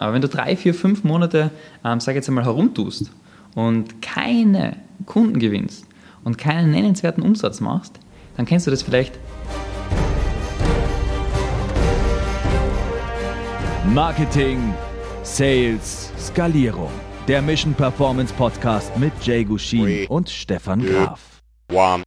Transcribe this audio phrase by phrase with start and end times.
[0.00, 1.50] Aber wenn du drei, vier, fünf Monate,
[1.84, 3.10] ähm, sag jetzt einmal, herumtust
[3.54, 5.84] und keine Kunden gewinnst
[6.24, 8.00] und keinen nennenswerten Umsatz machst,
[8.36, 9.18] dann kennst du das vielleicht.
[13.86, 14.72] Marketing,
[15.22, 16.90] Sales, Skalierung.
[17.28, 21.42] Der Mission Performance Podcast mit Jay Gushin Three, und Stefan Graf.
[21.70, 22.02] one,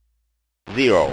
[0.76, 1.10] zero.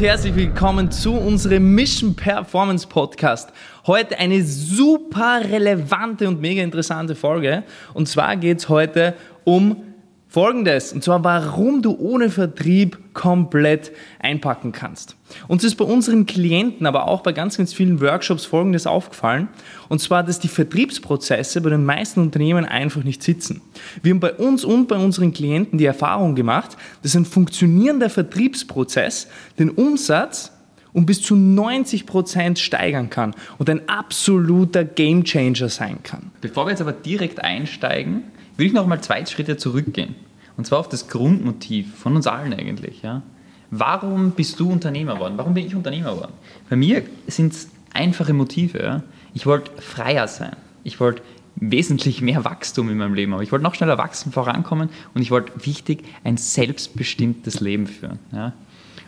[0.00, 3.50] Herzlich willkommen zu unserem Mission Performance Podcast.
[3.86, 7.64] Heute eine super relevante und mega interessante Folge.
[7.92, 9.12] Und zwar geht es heute
[9.44, 9.89] um
[10.32, 15.16] Folgendes, und zwar warum du ohne Vertrieb komplett einpacken kannst.
[15.48, 19.48] Uns ist bei unseren Klienten, aber auch bei ganz, ganz vielen Workshops Folgendes aufgefallen,
[19.88, 23.60] und zwar, dass die Vertriebsprozesse bei den meisten Unternehmen einfach nicht sitzen.
[24.04, 29.26] Wir haben bei uns und bei unseren Klienten die Erfahrung gemacht, dass ein funktionierender Vertriebsprozess
[29.58, 30.52] den Umsatz
[30.92, 36.30] um bis zu 90 Prozent steigern kann und ein absoluter Gamechanger sein kann.
[36.40, 38.24] Bevor wir jetzt aber direkt einsteigen,
[38.60, 40.14] würde ich noch mal zwei Schritte zurückgehen.
[40.58, 43.00] Und zwar auf das Grundmotiv von uns allen eigentlich.
[43.00, 43.22] Ja?
[43.70, 45.34] Warum bist du Unternehmer geworden?
[45.38, 46.34] Warum bin ich Unternehmer geworden?
[46.68, 48.82] Bei mir sind es einfache Motive.
[48.82, 49.02] Ja?
[49.32, 50.56] Ich wollte freier sein.
[50.84, 51.22] Ich wollte
[51.56, 53.42] wesentlich mehr Wachstum in meinem Leben haben.
[53.42, 58.18] Ich wollte noch schneller wachsen, vorankommen und ich wollte, wichtig, ein selbstbestimmtes Leben führen.
[58.30, 58.52] Ja?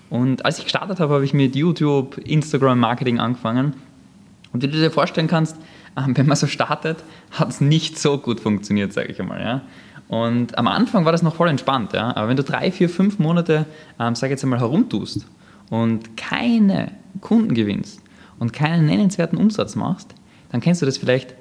[0.09, 3.75] Und als ich gestartet habe, habe ich mit YouTube, Instagram, Marketing angefangen.
[4.55, 5.59] Und wie du dir vorstellen kannst,
[5.95, 9.41] wenn man so startet, hat es nicht so gut funktioniert, sage ich einmal.
[9.41, 9.61] Ja?
[10.09, 11.93] Und am Anfang war das noch voll entspannt.
[11.93, 12.17] Ja?
[12.17, 13.67] Aber wenn du drei, vier, fünf Monate,
[13.99, 15.27] ähm, sage jetzt einmal, herumtust
[15.71, 18.01] und keine Kunden gewinnst
[18.39, 20.15] und keinen nennenswerten Umsatz machst,
[20.51, 21.35] dann kennst du das vielleicht,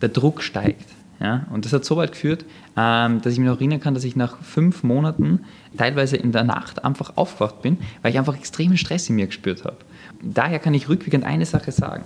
[0.00, 0.88] der Druck steigt.
[1.20, 1.46] Ja?
[1.50, 2.44] Und das hat so weit geführt,
[2.76, 5.40] ähm, dass ich mich noch erinnern kann, dass ich nach fünf Monaten
[5.76, 9.64] teilweise in der Nacht einfach aufgewacht bin, weil ich einfach extremen Stress in mir gespürt
[9.64, 9.78] habe.
[10.22, 12.04] Daher kann ich rückwirkend eine Sache sagen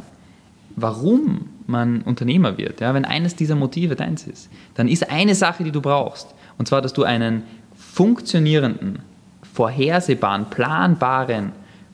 [0.77, 5.65] warum man Unternehmer wird, ja, wenn eines dieser Motive deins ist, dann ist eine Sache,
[5.65, 7.45] die du brauchst, und zwar, dass du einen
[7.77, 9.01] funktionierenden,
[9.55, 11.53] vorhersehbaren, planbaren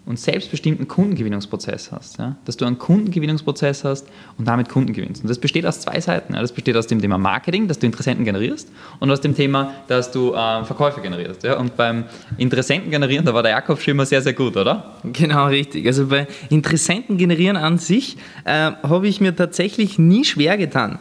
[0.09, 2.19] und selbstbestimmten Kundengewinnungsprozess hast.
[2.19, 2.37] Ja?
[2.47, 4.07] Dass du einen Kundengewinnungsprozess hast
[4.39, 5.23] und damit Kunden gewinnst.
[5.23, 6.33] Und das besteht aus zwei Seiten.
[6.33, 6.41] Ja?
[6.41, 10.11] Das besteht aus dem Thema Marketing, dass du Interessenten generierst und aus dem Thema, dass
[10.11, 11.45] du äh, Verkäufe generierst.
[11.45, 11.59] Ja?
[11.59, 12.05] Und beim
[12.39, 14.95] Interessenten generieren, da war der Jakob schon immer sehr, sehr gut, oder?
[15.05, 15.87] Genau, richtig.
[15.87, 21.01] Also bei Interessenten generieren an sich äh, habe ich mir tatsächlich nie schwer getan.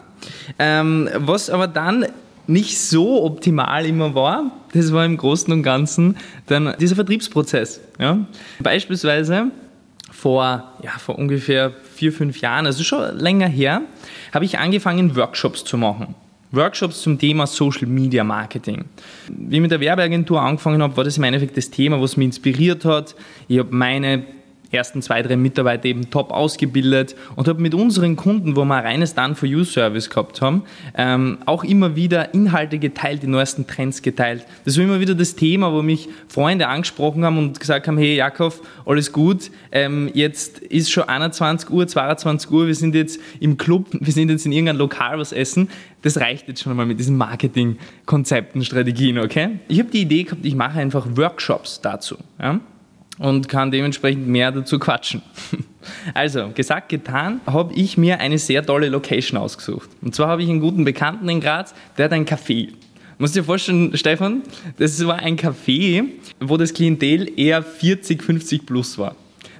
[0.58, 2.04] Ähm, was aber dann
[2.48, 6.16] nicht so optimal immer war, das war im Großen und Ganzen
[6.46, 7.80] dann dieser Vertriebsprozess.
[7.98, 8.26] Ja?
[8.60, 9.50] Beispielsweise
[10.10, 13.82] vor, ja, vor ungefähr vier, fünf Jahren, also schon länger her,
[14.32, 16.14] habe ich angefangen, Workshops zu machen.
[16.50, 18.86] Workshops zum Thema Social Media Marketing.
[19.28, 22.26] Wie ich mit der Werbeagentur angefangen habe, war das im Endeffekt das Thema, was mich
[22.26, 23.14] inspiriert hat.
[23.48, 24.24] Ich habe meine
[24.70, 28.84] ersten zwei, drei Mitarbeiter eben top ausgebildet und habe mit unseren Kunden, wo wir ein
[28.84, 30.62] reines Done-for-You-Service gehabt haben,
[30.96, 34.44] ähm, auch immer wieder Inhalte geteilt, die neuesten Trends geteilt.
[34.64, 38.16] Das war immer wieder das Thema, wo mich Freunde angesprochen haben und gesagt haben, hey
[38.16, 43.56] Jakob, alles gut, ähm, jetzt ist schon 21 Uhr, 22 Uhr, wir sind jetzt im
[43.56, 45.68] Club, wir sind jetzt in irgendeinem Lokal was essen.
[46.02, 49.58] Das reicht jetzt schon einmal mit diesen Marketing-Konzepten, Strategien, okay?
[49.66, 52.16] Ich habe die Idee gehabt, ich mache einfach Workshops dazu.
[52.40, 52.60] Ja?
[53.18, 55.22] Und kann dementsprechend mehr dazu quatschen.
[56.12, 59.88] Also, gesagt, getan, habe ich mir eine sehr tolle Location ausgesucht.
[60.02, 62.68] Und zwar habe ich einen guten Bekannten in Graz, der hat ein Café.
[63.16, 64.42] Musst dir vorstellen, Stefan,
[64.76, 66.04] das war ein Café,
[66.40, 69.16] wo das Klientel eher 40, 50 plus war.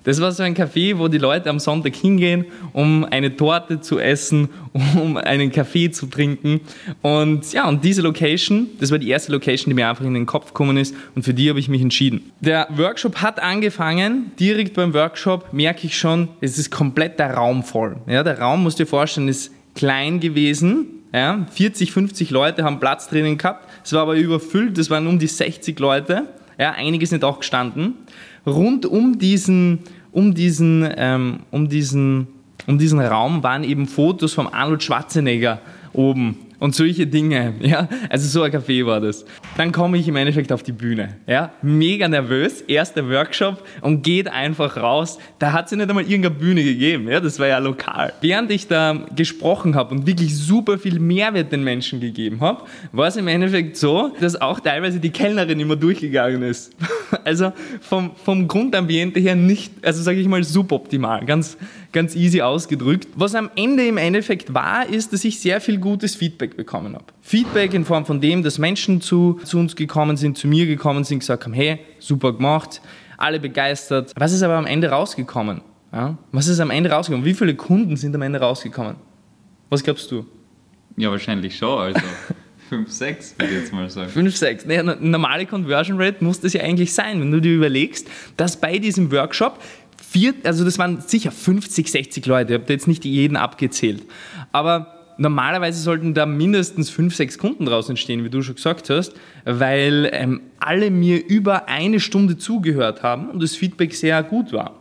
[0.08, 3.98] Das war so ein Café, wo die Leute am Sonntag hingehen, um eine Torte zu
[3.98, 6.62] essen, um einen Kaffee zu trinken.
[7.02, 10.24] Und ja, und diese Location, das war die erste Location, die mir einfach in den
[10.24, 12.32] Kopf gekommen ist und für die habe ich mich entschieden.
[12.40, 17.62] Der Workshop hat angefangen, direkt beim Workshop merke ich schon, es ist komplett der Raum
[17.62, 17.96] voll.
[18.06, 22.80] Ja, der Raum, musst du dir vorstellen, ist klein gewesen, ja, 40, 50 Leute haben
[22.80, 23.68] Platz drinnen gehabt.
[23.84, 26.28] Es war aber überfüllt, es waren um die 60 Leute.
[26.58, 27.92] Ja, einige sind auch gestanden.
[28.46, 29.80] Rund um diesen
[30.12, 32.28] um diesen, ähm, um diesen,
[32.66, 35.60] um diesen Raum waren eben Fotos von Arnold Schwarzenegger
[35.92, 37.54] oben und solche Dinge.
[37.60, 37.88] Ja?
[38.08, 39.24] Also so ein Café war das.
[39.56, 41.16] Dann komme ich im Endeffekt auf die Bühne.
[41.26, 41.52] Ja?
[41.62, 45.18] Mega nervös, erster Workshop und geht einfach raus.
[45.38, 47.08] Da hat es ja nicht einmal irgendeine Bühne gegeben.
[47.08, 47.20] Ja?
[47.20, 48.12] Das war ja lokal.
[48.20, 53.08] Während ich da gesprochen habe und wirklich super viel Mehrwert den Menschen gegeben habe, war
[53.08, 56.72] es im Endeffekt so, dass auch teilweise die Kellnerin immer durchgegangen ist.
[57.24, 61.24] Also vom, vom Grundambiente her nicht, also sage ich mal suboptimal.
[61.24, 61.56] Ganz,
[61.92, 63.08] ganz easy ausgedrückt.
[63.14, 67.04] Was am Ende im Endeffekt war, ist, dass ich sehr viel gutes Feedback bekommen habe.
[67.20, 71.04] Feedback in Form von dem, dass Menschen zu, zu uns gekommen sind, zu mir gekommen
[71.04, 72.80] sind, gesagt haben, hey, super gemacht,
[73.16, 74.12] alle begeistert.
[74.16, 75.60] Was ist aber am Ende rausgekommen?
[75.92, 76.16] Ja?
[76.32, 77.24] Was ist am Ende rausgekommen?
[77.24, 78.96] Wie viele Kunden sind am Ende rausgekommen?
[79.70, 80.26] Was glaubst du?
[80.96, 81.78] Ja, wahrscheinlich schon.
[81.78, 82.00] Also
[82.68, 84.10] 5, 6 würde ich jetzt mal sagen.
[84.10, 84.66] 5, 6.
[84.66, 88.78] Naja, normale Conversion Rate muss das ja eigentlich sein, wenn du dir überlegst, dass bei
[88.78, 89.58] diesem Workshop
[90.02, 94.02] vier, also das waren sicher 50, 60 Leute, ich habe jetzt nicht jeden abgezählt,
[94.52, 99.14] aber normalerweise sollten da mindestens 5, 6 Kunden draus entstehen, wie du schon gesagt hast,
[99.44, 104.76] weil ähm, alle mir über eine Stunde zugehört haben und das Feedback sehr gut war.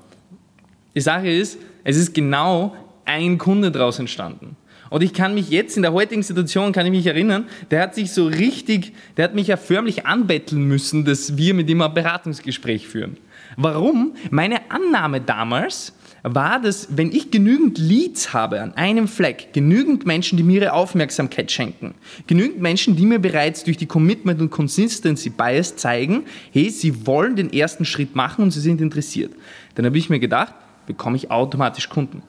[0.96, 2.76] Die Sache ist, es ist genau
[3.06, 4.56] ein Kunde daraus entstanden.
[4.90, 7.96] Und ich kann mich jetzt in der heutigen Situation, kann ich mich erinnern, der hat
[7.96, 11.94] sich so richtig, der hat mich ja förmlich anbetteln müssen, dass wir mit ihm ein
[11.94, 13.18] Beratungsgespräch führen.
[13.58, 14.16] Warum?
[14.30, 20.38] Meine Annahme damals war, dass wenn ich genügend Leads habe an einem Fleck, genügend Menschen,
[20.38, 21.94] die mir ihre Aufmerksamkeit schenken,
[22.26, 27.36] genügend Menschen, die mir bereits durch die Commitment und Consistency Bias zeigen, hey, sie wollen
[27.36, 29.32] den ersten Schritt machen und sie sind interessiert.
[29.76, 30.54] Dann habe ich mir gedacht,
[30.86, 32.24] bekomme ich automatisch Kunden.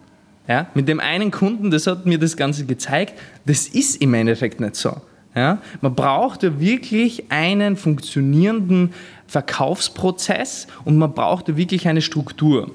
[0.46, 4.60] Ja, mit dem einen Kunden, das hat mir das Ganze gezeigt, das ist im Endeffekt
[4.60, 4.96] nicht so.
[5.34, 8.92] Ja, man braucht ja wirklich einen funktionierenden
[9.26, 12.70] Verkaufsprozess und man braucht ja wirklich eine Struktur.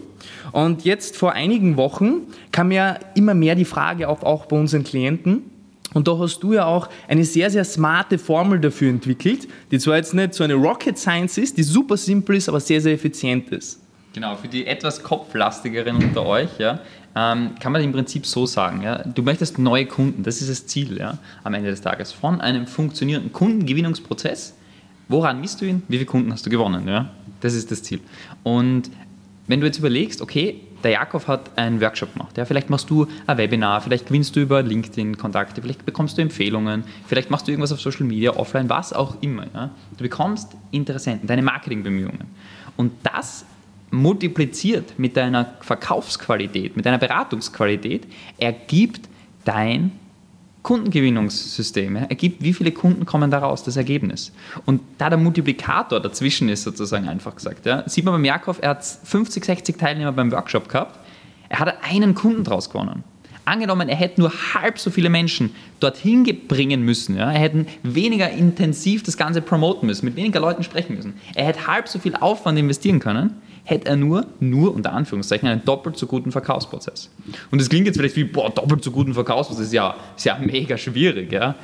[0.54, 2.22] Und jetzt vor einigen Wochen
[2.54, 5.44] kam ja immer mehr die Frage auf, auch bei unseren Klienten,
[5.94, 9.98] und da hast du ja auch eine sehr, sehr smarte Formel dafür entwickelt, die zwar
[9.98, 13.50] jetzt nicht so eine Rocket Science ist, die super simpel ist, aber sehr, sehr effizient
[13.50, 13.80] ist.
[14.14, 16.80] Genau, für die etwas kopflastigeren unter euch, ja,
[17.16, 18.82] ähm, kann man im Prinzip so sagen.
[18.84, 22.12] Ja, du möchtest neue Kunden, das ist das Ziel ja, am Ende des Tages.
[22.12, 24.56] Von einem funktionierenden Kundengewinnungsprozess,
[25.10, 26.88] woran misst du ihn, wie viele Kunden hast du gewonnen?
[26.88, 27.12] Ja?
[27.42, 28.00] Das ist das Ziel.
[28.44, 28.90] Und
[29.48, 33.08] wenn du jetzt überlegst, okay, der Jakob hat einen Workshop gemacht, ja, vielleicht machst du
[33.26, 37.52] ein Webinar, vielleicht gewinnst du über LinkedIn Kontakte, vielleicht bekommst du Empfehlungen, vielleicht machst du
[37.52, 39.46] irgendwas auf Social Media, offline, was auch immer.
[39.54, 39.72] Ja.
[39.98, 42.28] Du bekommst Interessenten, deine Marketingbemühungen.
[42.76, 43.46] Und das
[43.92, 48.08] multipliziert mit deiner Verkaufsqualität, mit deiner Beratungsqualität,
[48.38, 49.08] ergibt
[49.46, 49.92] dein
[50.64, 51.96] Kundengewinnungssystem.
[51.98, 54.32] ergibt, wie viele Kunden kommen da raus, das Ergebnis.
[54.66, 58.72] Und da der Multiplikator dazwischen ist, sozusagen einfach gesagt, ja, sieht man beim Jakov, er
[58.72, 61.00] hat 50, 60 Teilnehmer beim Workshop gehabt,
[61.50, 63.04] er hat einen Kunden draus gewonnen.
[63.46, 68.30] Angenommen, er hätte nur halb so viele Menschen dorthin bringen müssen, ja, er hätte weniger
[68.30, 72.16] intensiv das Ganze promoten müssen, mit weniger Leuten sprechen müssen, er hätte halb so viel
[72.16, 77.10] Aufwand investieren können, hätte er nur, nur unter Anführungszeichen, einen doppelt so guten Verkaufsprozess.
[77.52, 80.78] Und das klingt jetzt vielleicht wie, boah, doppelt so guten Verkaufsprozess, ja, ist ja mega
[80.78, 81.32] schwierig.
[81.32, 81.56] Ja?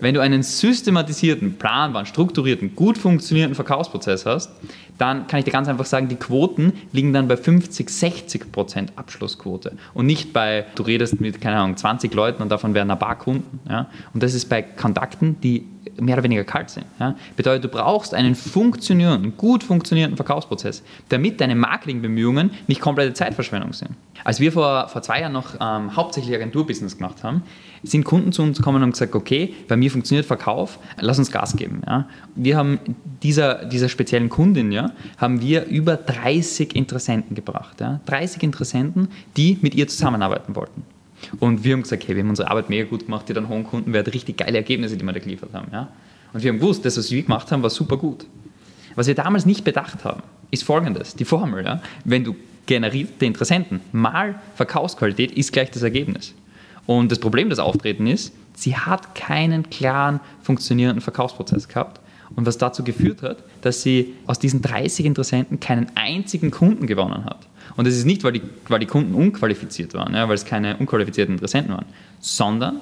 [0.00, 4.52] Wenn du einen systematisierten, planbaren, strukturierten, gut funktionierenden Verkaufsprozess hast,
[4.96, 8.92] dann kann ich dir ganz einfach sagen, die Quoten liegen dann bei 50, 60 Prozent
[8.96, 12.98] Abschlussquote und nicht bei, du redest mit, keine Ahnung, 20 Leuten und davon werden ein
[12.98, 13.60] paar Kunden.
[13.68, 13.88] Ja?
[14.14, 15.66] Und das ist bei Kontakten, die
[16.00, 16.86] mehr oder weniger kalt sind.
[17.00, 17.16] Ja?
[17.36, 23.90] Bedeutet, du brauchst einen funktionierenden, gut funktionierenden Verkaufsprozess, damit deine Marketingbemühungen nicht komplette Zeitverschwendung sind.
[24.24, 27.42] Als wir vor, vor zwei Jahren noch ähm, hauptsächlich Agenturbusiness gemacht haben,
[27.82, 31.30] sind Kunden zu uns gekommen und haben gesagt, okay, bei mir funktioniert Verkauf, lass uns
[31.30, 31.82] Gas geben.
[31.86, 32.08] Ja?
[32.34, 32.78] Wir haben
[33.22, 37.80] dieser, dieser speziellen Kundin, ja, haben wir über 30 Interessenten gebracht.
[37.80, 38.00] Ja?
[38.06, 40.82] 30 Interessenten, die mit ihr zusammenarbeiten wollten.
[41.40, 43.64] Und wir haben gesagt, hey, wir haben unsere Arbeit mega gut gemacht, die dann hohen
[43.64, 45.68] Kundenwert, richtig geile Ergebnisse, die wir da geliefert haben.
[45.72, 45.88] Ja?
[46.32, 48.26] Und wir haben gewusst, das, was wir gemacht haben, war super gut.
[48.94, 51.80] Was wir damals nicht bedacht haben, ist folgendes: Die Formel, ja?
[52.04, 52.34] wenn du
[52.66, 56.34] generierte Interessenten mal Verkaufsqualität ist gleich das Ergebnis.
[56.88, 62.00] Und das Problem, das auftreten ist, sie hat keinen klaren, funktionierenden Verkaufsprozess gehabt.
[62.34, 67.26] Und was dazu geführt hat, dass sie aus diesen 30 Interessenten keinen einzigen Kunden gewonnen
[67.26, 67.46] hat.
[67.76, 70.78] Und das ist nicht, weil die, weil die Kunden unqualifiziert waren, ja, weil es keine
[70.78, 71.84] unqualifizierten Interessenten waren,
[72.20, 72.80] sondern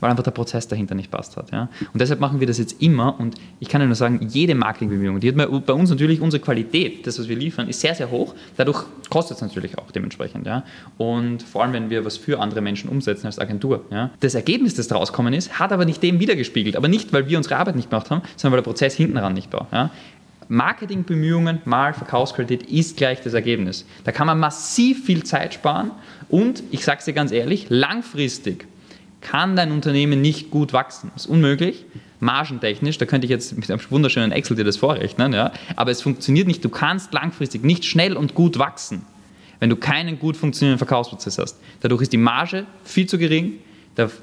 [0.00, 1.50] weil einfach der Prozess dahinter nicht passt hat.
[1.50, 1.68] Ja.
[1.92, 5.32] Und deshalb machen wir das jetzt immer und ich kann nur sagen, jede Marketingbemühung, die
[5.32, 8.34] hat bei uns natürlich unsere Qualität, das, was wir liefern, ist sehr, sehr hoch.
[8.56, 10.46] Dadurch kostet es natürlich auch dementsprechend.
[10.46, 10.64] Ja.
[10.96, 13.84] Und vor allem, wenn wir was für andere Menschen umsetzen als Agentur.
[13.90, 14.10] Ja.
[14.20, 16.76] Das Ergebnis, das daraus kommen ist, hat aber nicht dem wiedergespiegelt.
[16.76, 19.34] Aber nicht, weil wir unsere Arbeit nicht gemacht haben, sondern weil der Prozess hinten ran
[19.34, 19.66] nicht war.
[19.72, 19.90] Ja.
[20.48, 23.84] Marketingbemühungen mal Verkaufsqualität ist gleich das Ergebnis.
[24.04, 25.90] Da kann man massiv viel Zeit sparen
[26.28, 28.66] und, ich sage es dir ganz ehrlich, langfristig
[29.20, 31.10] kann dein Unternehmen nicht gut wachsen.
[31.14, 31.84] Das ist unmöglich.
[32.20, 36.02] Margentechnisch, da könnte ich jetzt mit einem wunderschönen Excel dir das vorrechnen, ja, aber es
[36.02, 36.64] funktioniert nicht.
[36.64, 39.06] Du kannst langfristig nicht schnell und gut wachsen,
[39.60, 41.58] wenn du keinen gut funktionierenden Verkaufsprozess hast.
[41.80, 43.58] Dadurch ist die Marge viel zu gering,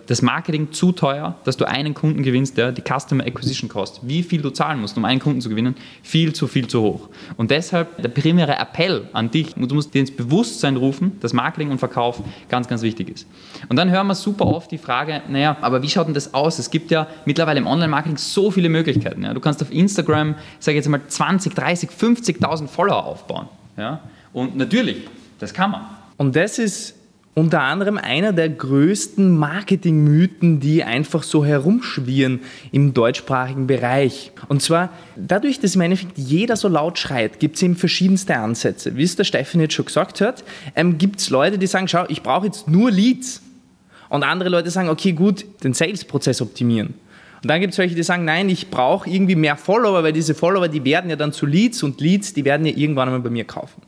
[0.05, 4.23] das Marketing zu teuer, dass du einen Kunden gewinnst, ja, die Customer Acquisition Cost, wie
[4.23, 7.09] viel du zahlen musst, um einen Kunden zu gewinnen, viel zu viel zu hoch.
[7.35, 11.71] Und deshalb der primäre Appell an dich, du musst dir ins Bewusstsein rufen, dass Marketing
[11.71, 13.27] und Verkauf ganz, ganz wichtig ist.
[13.67, 16.57] Und dann hören wir super oft die Frage, naja, aber wie schaut denn das aus?
[16.57, 19.23] Es gibt ja mittlerweile im Online-Marketing so viele Möglichkeiten.
[19.23, 19.33] Ja.
[19.33, 23.49] Du kannst auf Instagram, sage ich jetzt mal, 20, 30, 50.000 Follower aufbauen.
[23.75, 24.01] Ja.
[24.31, 25.07] Und natürlich,
[25.39, 25.81] das kann man.
[26.17, 26.95] Und das ist
[27.35, 32.39] unter anderem einer der größten Marketingmythen, die einfach so herumschwirren
[32.71, 34.31] im deutschsprachigen Bereich.
[34.47, 38.95] Und zwar dadurch, dass im Endeffekt jeder so laut schreit, gibt es eben verschiedenste Ansätze.
[38.95, 42.05] Wie es der Steffen jetzt schon gesagt hat, ähm, gibt es Leute, die sagen, schau,
[42.07, 43.41] ich brauche jetzt nur Leads.
[44.07, 46.93] Und andere Leute sagen, okay, gut, den Sales-Prozess optimieren.
[47.43, 50.35] Und dann gibt es welche, die sagen, nein, ich brauche irgendwie mehr Follower, weil diese
[50.35, 53.29] Follower, die werden ja dann zu Leads und Leads, die werden ja irgendwann einmal bei
[53.29, 53.81] mir kaufen.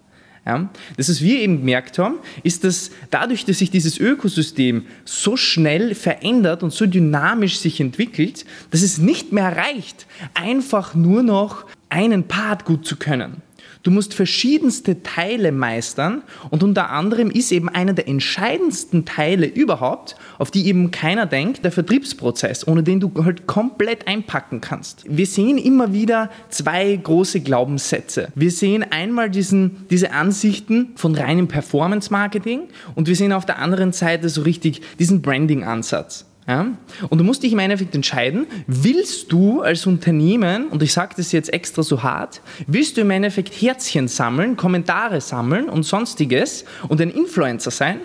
[0.47, 0.69] Ja?
[0.95, 5.93] Das, was wir eben gemerkt haben, ist, dass dadurch, dass sich dieses Ökosystem so schnell
[5.93, 12.23] verändert und so dynamisch sich entwickelt, dass es nicht mehr reicht, einfach nur noch einen
[12.23, 13.41] Part gut zu können.
[13.83, 20.15] Du musst verschiedenste Teile meistern und unter anderem ist eben einer der entscheidendsten Teile überhaupt,
[20.37, 25.05] auf die eben keiner denkt, der Vertriebsprozess, ohne den du halt komplett einpacken kannst.
[25.07, 28.29] Wir sehen immer wieder zwei große Glaubenssätze.
[28.35, 32.61] Wir sehen einmal diesen, diese Ansichten von reinem Performance-Marketing
[32.95, 36.25] und wir sehen auf der anderen Seite so richtig diesen Branding-Ansatz.
[36.47, 36.67] Ja?
[37.09, 41.31] Und du musst dich im Endeffekt entscheiden, willst du als Unternehmen, und ich sage das
[41.31, 47.01] jetzt extra so hart, willst du im Endeffekt Herzchen sammeln, Kommentare sammeln und sonstiges und
[47.01, 47.99] ein Influencer sein?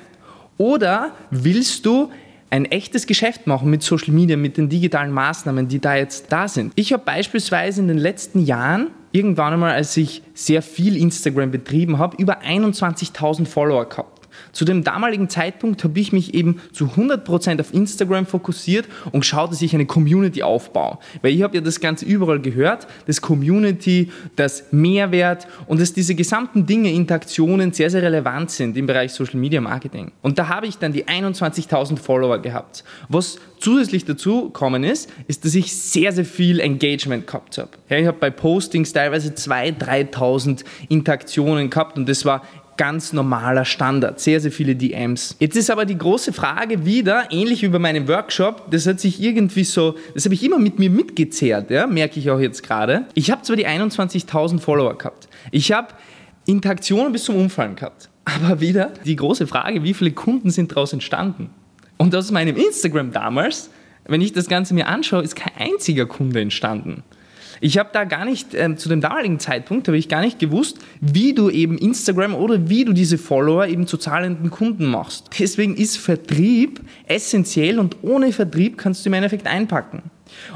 [0.58, 2.10] Oder willst du
[2.50, 6.48] ein echtes Geschäft machen mit Social Media, mit den digitalen Maßnahmen, die da jetzt da
[6.48, 6.72] sind?
[6.74, 11.98] Ich habe beispielsweise in den letzten Jahren irgendwann einmal, als ich sehr viel Instagram betrieben
[11.98, 14.21] habe, über 21.000 Follower gehabt.
[14.52, 19.52] Zu dem damaligen Zeitpunkt habe ich mich eben zu 100% auf Instagram fokussiert und geschaut,
[19.52, 20.98] dass ich eine Community aufbaue.
[21.22, 26.14] Weil ich habe ja das Ganze überall gehört, dass Community, das Mehrwert und dass diese
[26.14, 30.12] gesamten Dinge, Interaktionen sehr, sehr relevant sind im Bereich Social Media Marketing.
[30.22, 32.84] Und da habe ich dann die 21.000 Follower gehabt.
[33.08, 37.70] Was zusätzlich dazu gekommen ist, ist, dass ich sehr, sehr viel Engagement gehabt habe.
[37.88, 42.42] Ich habe bei Postings teilweise 2.000, 3.000 Interaktionen gehabt und das war
[42.76, 44.20] ganz normaler Standard.
[44.20, 45.36] Sehr, sehr viele DMs.
[45.38, 49.20] Jetzt ist aber die große Frage wieder, ähnlich wie bei meinem Workshop, das hat sich
[49.20, 53.06] irgendwie so, das habe ich immer mit mir mitgezehrt, ja, merke ich auch jetzt gerade.
[53.14, 55.28] Ich habe zwar die 21.000 Follower gehabt.
[55.50, 55.88] Ich habe
[56.46, 58.08] Interaktionen bis zum Umfallen gehabt.
[58.24, 61.50] Aber wieder die große Frage, wie viele Kunden sind daraus entstanden?
[61.96, 63.70] Und aus meinem Instagram damals,
[64.06, 67.02] wenn ich das Ganze mir anschaue, ist kein einziger Kunde entstanden.
[67.60, 70.78] Ich habe da gar nicht, äh, zu dem damaligen Zeitpunkt habe ich gar nicht gewusst,
[71.00, 75.30] wie du eben Instagram oder wie du diese Follower eben zu zahlenden Kunden machst.
[75.38, 80.02] Deswegen ist Vertrieb essentiell und ohne Vertrieb kannst du im Endeffekt einpacken.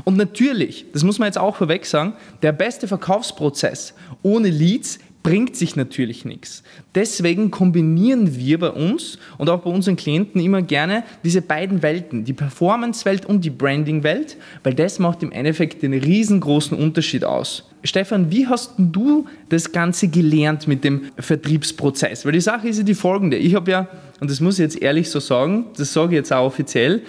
[0.04, 5.56] Und natürlich, das muss man jetzt auch vorweg sagen, der beste Verkaufsprozess ohne Leads bringt
[5.56, 6.62] sich natürlich nichts.
[6.94, 12.24] Deswegen kombinieren wir bei uns und auch bei unseren Klienten immer gerne diese beiden Welten,
[12.24, 17.68] die Performance-Welt und die Branding-Welt, weil das macht im Endeffekt den riesengroßen Unterschied aus.
[17.82, 22.24] Stefan, wie hast du das Ganze gelernt mit dem Vertriebsprozess?
[22.24, 23.36] Weil die Sache ist ja die folgende.
[23.36, 23.88] Ich habe ja,
[24.20, 27.02] und das muss ich jetzt ehrlich so sagen, das sage ich jetzt auch offiziell,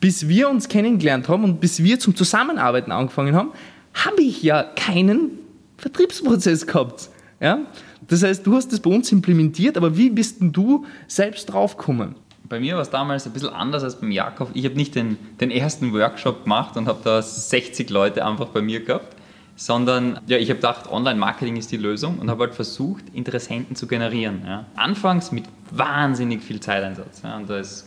[0.00, 3.50] bis wir uns kennengelernt haben und bis wir zum Zusammenarbeiten angefangen haben,
[3.94, 5.38] habe ich ja keinen
[5.78, 7.10] Vertriebsprozess gehabt.
[7.40, 7.60] Ja?
[8.06, 12.14] Das heißt, du hast das bei uns implementiert, aber wie bist denn du selbst draufgekommen?
[12.48, 14.50] Bei mir war es damals ein bisschen anders als beim Jakob.
[14.54, 18.60] Ich habe nicht den, den ersten Workshop gemacht und habe da 60 Leute einfach bei
[18.60, 19.16] mir gehabt,
[19.54, 23.86] sondern ja, ich habe gedacht, Online-Marketing ist die Lösung und habe halt versucht, Interessenten zu
[23.86, 24.42] generieren.
[24.44, 24.66] Ja.
[24.74, 27.22] Anfangs mit wahnsinnig viel Zeiteinsatz.
[27.22, 27.86] Ja, und da ist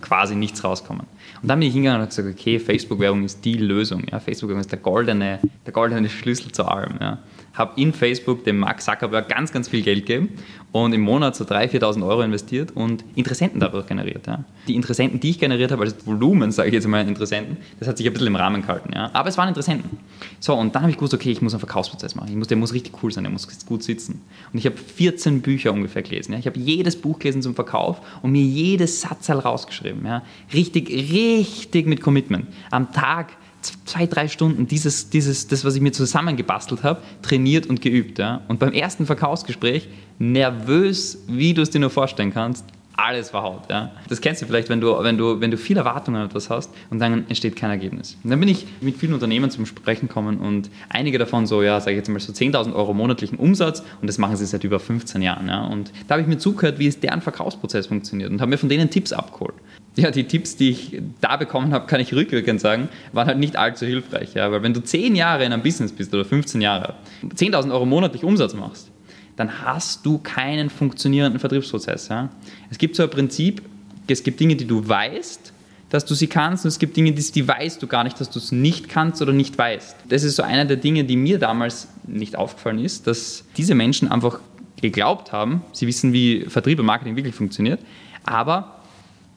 [0.00, 1.06] quasi nichts rauskommen.
[1.40, 4.02] Und dann bin ich hingegangen und habe gesagt, okay, Facebook-Werbung ist die Lösung.
[4.10, 4.18] Ja.
[4.18, 6.94] Facebook-Werbung ist der goldene, der goldene Schlüssel zu allem.
[7.00, 7.18] Ja
[7.54, 10.30] habe in Facebook dem Mark Zuckerberg ganz, ganz viel Geld gegeben
[10.72, 14.26] und im Monat so 3.000, 4.000 Euro investiert und Interessenten dadurch generiert.
[14.26, 14.44] Ja.
[14.66, 17.86] Die Interessenten, die ich generiert habe, also das Volumen, sage ich jetzt mal, Interessenten, das
[17.86, 18.90] hat sich ein bisschen im Rahmen gehalten.
[18.92, 19.08] Ja.
[19.12, 19.98] Aber es waren Interessenten.
[20.40, 22.28] So, und dann habe ich gewusst, okay, ich muss einen Verkaufsprozess machen.
[22.30, 24.22] Ich muss, der muss richtig cool sein, der muss gut sitzen.
[24.52, 26.32] Und ich habe 14 Bücher ungefähr gelesen.
[26.32, 26.40] Ja.
[26.40, 30.04] Ich habe jedes Buch gelesen zum Verkauf und mir jedes Satzal rausgeschrieben.
[30.52, 32.46] Richtig, richtig mit Commitment.
[32.72, 33.36] Am Tag
[33.84, 38.18] zwei, drei Stunden dieses, dieses, das, was ich mir zusammengebastelt habe, trainiert und geübt.
[38.18, 38.42] Ja?
[38.48, 42.64] Und beim ersten Verkaufsgespräch nervös, wie du es dir nur vorstellen kannst,
[42.96, 43.62] alles verhaut.
[43.70, 43.92] Ja?
[44.08, 46.70] Das kennst du vielleicht, wenn du, wenn, du, wenn du viel Erwartungen an etwas hast
[46.90, 48.16] und dann entsteht kein Ergebnis.
[48.22, 51.80] Und dann bin ich mit vielen Unternehmen zum Sprechen gekommen und einige davon so, ja,
[51.80, 54.78] sage ich jetzt mal so 10.000 Euro monatlichen Umsatz und das machen sie seit über
[54.78, 55.48] 15 Jahren.
[55.48, 55.64] Ja?
[55.66, 58.68] Und da habe ich mir zugehört, wie es deren Verkaufsprozess funktioniert und habe mir von
[58.68, 59.54] denen Tipps abgeholt
[59.96, 63.56] ja, die Tipps, die ich da bekommen habe, kann ich rückwirkend sagen, waren halt nicht
[63.56, 64.34] allzu hilfreich.
[64.34, 64.50] Ja?
[64.50, 68.24] Weil wenn du 10 Jahre in einem Business bist oder 15 Jahre, 10.000 Euro monatlich
[68.24, 68.90] Umsatz machst,
[69.36, 72.08] dann hast du keinen funktionierenden Vertriebsprozess.
[72.08, 72.30] Ja?
[72.70, 73.62] Es gibt so ein Prinzip,
[74.06, 75.52] es gibt Dinge, die du weißt,
[75.90, 78.28] dass du sie kannst und es gibt Dinge, die, die weißt du gar nicht, dass
[78.28, 79.96] du es nicht kannst oder nicht weißt.
[80.08, 84.10] Das ist so einer der Dinge, die mir damals nicht aufgefallen ist, dass diese Menschen
[84.10, 84.40] einfach
[84.80, 87.78] geglaubt haben, sie wissen, wie Vertrieb und Marketing wirklich funktioniert,
[88.24, 88.73] aber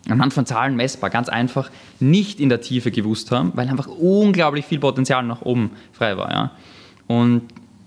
[0.09, 4.65] anhand von Zahlen messbar, ganz einfach, nicht in der Tiefe gewusst haben, weil einfach unglaublich
[4.65, 6.31] viel Potenzial nach oben frei war.
[6.31, 6.51] Ja.
[7.07, 7.43] Und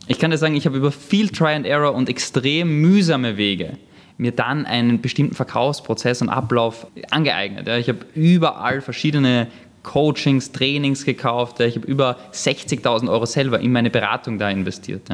[0.06, 3.78] ich kann dir sagen, ich habe über viel Try and Error und extrem mühsame Wege
[4.20, 7.66] mir dann einen bestimmten Verkaufsprozess und Ablauf angeeignet.
[7.68, 9.46] Ich habe überall verschiedene
[9.82, 11.58] Coachings, Trainings gekauft.
[11.60, 15.08] Ich habe über 60.000 Euro selber in meine Beratung da investiert.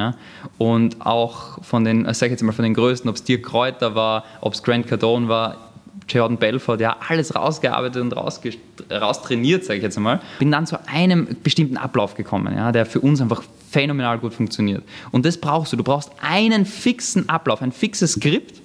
[0.59, 4.25] Und auch von den, ich jetzt mal von den Größten, ob es Dirk Kräuter war,
[4.41, 5.66] ob es Grant Cardone war,
[6.09, 10.21] Jordan Belfort, ja, alles rausgearbeitet und raustrainiert, sage ich jetzt einmal.
[10.39, 14.85] Bin dann zu einem bestimmten Ablauf gekommen, ja, der für uns einfach phänomenal gut funktioniert.
[15.11, 15.77] Und das brauchst du.
[15.77, 18.63] Du brauchst einen fixen Ablauf, ein fixes Skript,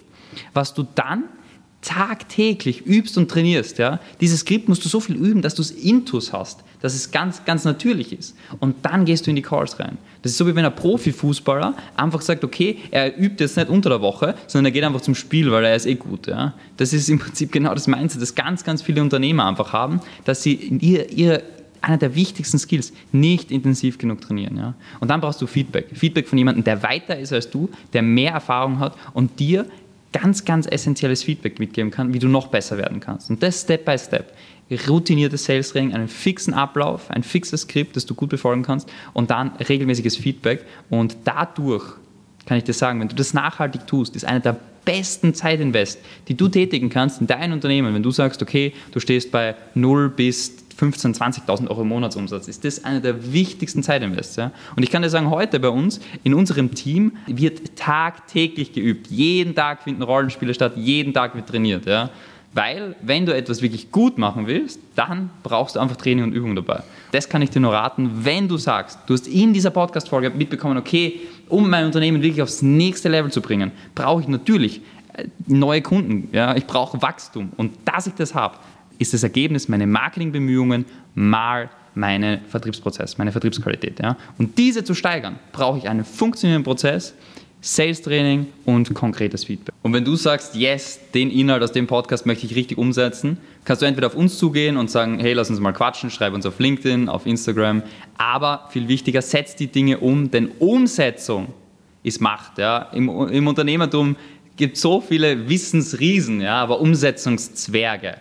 [0.53, 1.23] was du dann
[1.81, 3.79] tagtäglich übst und trainierst.
[3.79, 3.99] Ja?
[4.19, 7.43] Dieses Skript musst du so viel üben, dass du es intus hast, dass es ganz,
[7.43, 8.35] ganz natürlich ist.
[8.59, 9.97] Und dann gehst du in die Calls rein.
[10.21, 13.89] Das ist so, wie wenn ein Profifußballer einfach sagt, okay, er übt jetzt nicht unter
[13.89, 16.27] der Woche, sondern er geht einfach zum Spiel, weil er ist eh gut.
[16.27, 16.53] Ja?
[16.77, 20.43] Das ist im Prinzip genau das Mindset, das ganz, ganz viele Unternehmer einfach haben, dass
[20.43, 21.41] sie ihr, ihr
[21.81, 24.55] einer der wichtigsten Skills, nicht intensiv genug trainieren.
[24.55, 24.75] Ja?
[24.99, 25.87] Und dann brauchst du Feedback.
[25.93, 29.65] Feedback von jemandem, der weiter ist als du, der mehr Erfahrung hat und dir
[30.11, 33.29] ganz, ganz essentielles Feedback mitgeben kann, wie du noch besser werden kannst.
[33.29, 34.33] Und das Step by Step.
[34.87, 39.29] Routiniertes Sales Training, einen fixen Ablauf, ein fixes Skript, das du gut befolgen kannst und
[39.29, 40.63] dann regelmäßiges Feedback.
[40.89, 41.83] Und dadurch
[42.45, 46.35] kann ich dir sagen, wenn du das nachhaltig tust, ist einer der besten Zeitinvest, die
[46.35, 50.60] du tätigen kannst in dein Unternehmen, wenn du sagst, okay, du stehst bei 0 bis
[50.81, 54.35] 15.000, 20.000 Euro Monatsumsatz, ist das einer der wichtigsten Zeitinvests.
[54.35, 54.51] Ja?
[54.75, 59.07] Und ich kann dir sagen, heute bei uns, in unserem Team, wird tagtäglich geübt.
[59.07, 61.85] Jeden Tag finden Rollenspiele statt, jeden Tag wird trainiert.
[61.85, 62.09] Ja?
[62.53, 66.55] Weil, wenn du etwas wirklich gut machen willst, dann brauchst du einfach Training und Übung
[66.55, 66.83] dabei.
[67.11, 70.77] Das kann ich dir nur raten, wenn du sagst, du hast in dieser Podcast-Folge mitbekommen,
[70.77, 74.81] okay, um mein Unternehmen wirklich aufs nächste Level zu bringen, brauche ich natürlich
[75.13, 76.27] äh, neue Kunden.
[76.33, 76.55] Ja?
[76.55, 77.51] Ich brauche Wachstum.
[77.55, 78.57] Und dass ich das habe,
[79.01, 83.99] ist das Ergebnis meiner Marketingbemühungen mal meinen Vertriebsprozess, meine Vertriebsqualität.
[83.99, 84.15] Ja?
[84.37, 87.13] Und diese zu steigern, brauche ich einen funktionierenden Prozess,
[87.63, 89.75] Sales Training und konkretes Feedback.
[89.83, 93.83] Und wenn du sagst, yes, den Inhalt aus dem Podcast möchte ich richtig umsetzen, kannst
[93.83, 96.59] du entweder auf uns zugehen und sagen, hey, lass uns mal quatschen, schreib uns auf
[96.59, 97.83] LinkedIn, auf Instagram.
[98.17, 101.53] Aber viel wichtiger, setz die Dinge um, denn Umsetzung
[102.01, 102.57] ist Macht.
[102.57, 102.89] Ja?
[102.93, 104.15] Im, Im Unternehmertum
[104.57, 108.15] gibt es so viele Wissensriesen, ja, aber Umsetzungszwerge.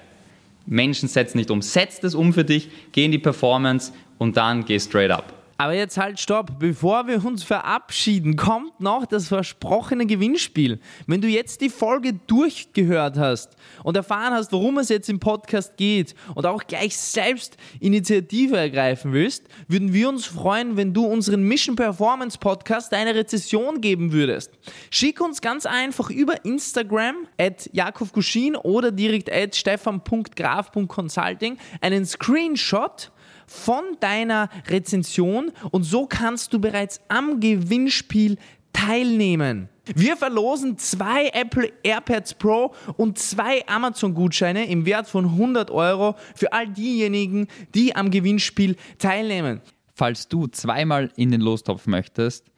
[0.66, 1.62] Menschen setzen nicht um.
[1.62, 5.39] Setz das um für dich, geh in die Performance und dann geh straight up.
[5.61, 10.81] Aber jetzt halt stopp, bevor wir uns verabschieden, kommt noch das versprochene Gewinnspiel.
[11.07, 15.77] Wenn du jetzt die Folge durchgehört hast und erfahren hast, worum es jetzt im Podcast
[15.77, 21.42] geht und auch gleich selbst Initiative ergreifen willst, würden wir uns freuen, wenn du unseren
[21.42, 24.53] Mission Performance Podcast eine Rezession geben würdest.
[24.90, 33.12] Schick uns ganz einfach über Instagram at Jakov Guschin oder direkt at stefan.graf.consulting einen Screenshot
[33.50, 38.36] von deiner Rezension und so kannst du bereits am Gewinnspiel
[38.72, 39.68] teilnehmen.
[39.92, 46.52] Wir verlosen zwei Apple AirPads Pro und zwei Amazon-Gutscheine im Wert von 100 Euro für
[46.52, 49.60] all diejenigen, die am Gewinnspiel teilnehmen.
[49.94, 52.52] Falls du zweimal in den Lostopf möchtest,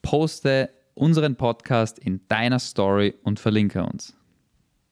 [0.00, 4.14] poste unseren Podcast in deiner Story und verlinke uns.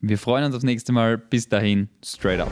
[0.00, 1.16] Wir freuen uns aufs nächste Mal.
[1.16, 2.50] Bis dahin, straight up.